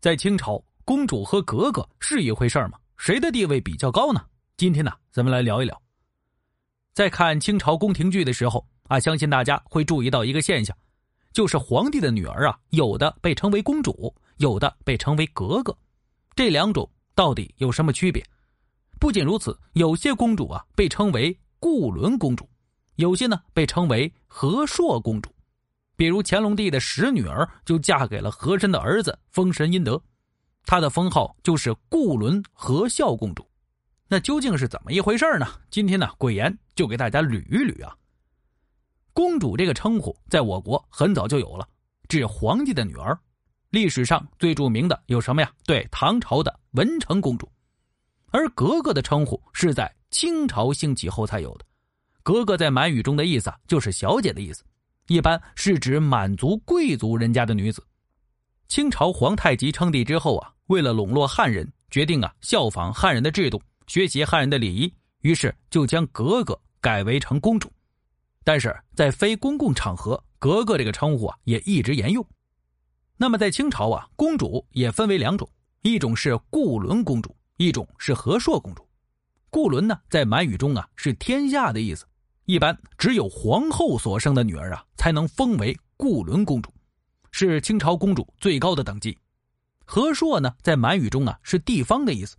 [0.00, 2.78] 在清朝，公主和格格是一回事吗？
[2.96, 4.24] 谁的地位比较高呢？
[4.56, 5.78] 今天呢，咱们来聊一聊。
[6.94, 10.74] 在看清朝宫廷剧的时候啊，相信大家会注意到一个现象，
[11.34, 15.76] 就是皇帝的女儿啊，有的被称为公主，有的被称为格格，
[16.34, 18.24] 这两种到底有什么区别？
[18.98, 22.48] 不仅如此，有些公主啊被称为固伦公主，
[22.96, 25.30] 有些呢被称为和硕公主。
[26.00, 30.02] 比如乾隆帝的十女儿就嫁给了和珅的儿子封神殷德，
[30.64, 33.46] 她的封号就是固伦和孝公主。
[34.08, 35.46] 那究竟是怎么一回事呢？
[35.68, 37.94] 今天呢，鬼言就给大家捋一捋啊。
[39.12, 41.68] 公主这个称呼在我国很早就有了，
[42.08, 43.14] 指皇帝的女儿。
[43.68, 45.52] 历史上最著名的有什么呀？
[45.66, 47.46] 对，唐朝的文成公主。
[48.30, 51.66] 而格格的称呼是在清朝兴起后才有的。
[52.22, 54.64] 格格在满语中的意思就是小姐的意思。
[55.10, 57.84] 一般是指满族贵族人家的女子。
[58.68, 67.68] 清朝皇太极称帝之后啊，为了笼络汉人，决定啊效仿汉人的制度，学习汉人的礼仪，于是就将格格改为成公主。
[68.44, 72.24] 但是在非公共场合，格格这个称呼啊也一直沿用。
[73.16, 75.50] 那么在清朝啊，公主也分为两种，
[75.82, 78.88] 一种是固伦公主，一种是和硕公主。
[79.50, 82.06] 固伦呢，在满语中啊是天下的意思。
[82.50, 86.74] 一般只有皇后所生的女儿啊，才能封为固伦公主，
[87.30, 89.16] 是清朝公主最高的等级。
[89.84, 92.36] 和硕呢，在满语中啊是地方的意思，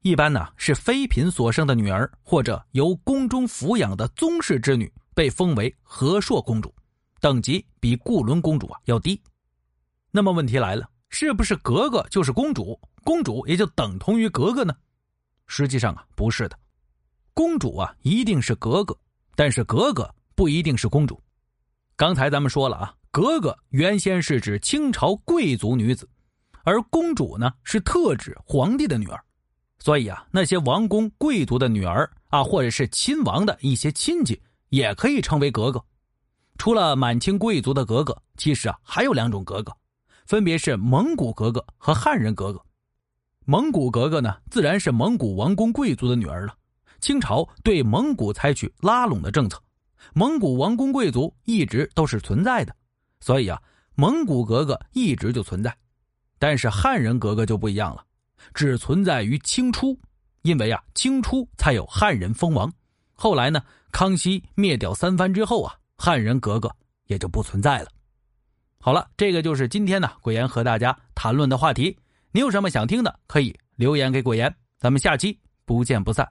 [0.00, 6.74] 一般呢是妃嫔所生的女儿或者由宫中抚养的宗室之女被封为和硕公主，
[7.20, 9.20] 等级比固伦公主啊要低。
[10.10, 14.74] 那么问题来了，是不是格格就是公主，公主也就等同于格格呢？
[15.46, 16.58] 实际上啊不是的，
[17.34, 18.96] 公主啊一定是格格。
[19.34, 21.20] 但是格格不一定是公主。
[21.96, 26.08] 刚才咱们说了啊，格格原先是指清朝贵族女子，
[26.64, 29.22] 而公主呢是特指皇帝的女儿。
[29.78, 35.84] 所以啊，那些王公贵族的女儿啊，或者是亲王的一些亲戚，也可以称为格格。
[36.56, 39.72] 除了满清贵族的格格，其实啊还有两种格格，
[40.26, 42.62] 分别是蒙古格格和汉人格格。
[43.44, 46.54] 蒙古格格呢，自然是蒙古王公贵族的女儿了。
[47.02, 49.60] 清朝对蒙古采取拉拢的政策，
[50.14, 52.74] 蒙古王公贵族一直都是存在的，
[53.20, 53.60] 所以啊，
[53.96, 55.76] 蒙古格格一直就存在。
[56.38, 58.04] 但是汉人格格就不一样了，
[58.54, 59.98] 只存在于清初，
[60.42, 62.72] 因为啊，清初才有汉人封王。
[63.12, 63.60] 后来呢，
[63.90, 66.70] 康熙灭掉三藩之后啊，汉人格格
[67.08, 67.88] 也就不存在了。
[68.78, 71.98] 好了，这个就是今天呢，鬼言和大家谈论的话题。
[72.30, 76.28] 你有什么想听的，可以留言给鬼言，咱们下期不见不散。